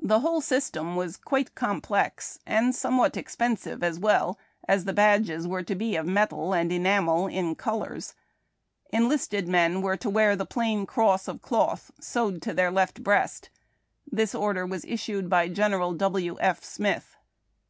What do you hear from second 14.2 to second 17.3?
order was issued by General W. F. Smith.